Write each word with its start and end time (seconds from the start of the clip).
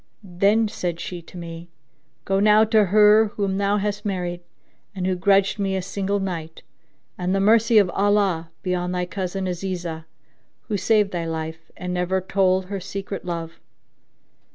Then 0.23 0.67
said 0.67 0.99
she 0.99 1.21
to 1.21 1.37
me, 1.37 1.69
"Go 2.25 2.39
now 2.39 2.63
to 2.63 2.85
her 2.85 3.27
whom 3.35 3.59
thou 3.59 3.77
hast 3.77 4.03
married 4.03 4.41
and 4.95 5.05
who 5.05 5.13
grudged 5.15 5.59
me 5.59 5.75
a 5.75 5.83
single 5.83 6.19
night, 6.19 6.63
and 7.19 7.35
the 7.35 7.39
mercy 7.39 7.77
of 7.77 7.91
Allah 7.91 8.49
be 8.63 8.73
on 8.73 8.93
thy 8.93 9.05
cousin 9.05 9.45
Azizah, 9.45 10.05
who 10.61 10.75
saved 10.75 11.11
thy 11.11 11.25
life 11.25 11.69
and 11.77 11.93
never 11.93 12.19
told 12.19 12.65
her 12.65 12.79
secret 12.79 13.25
love! 13.25 13.59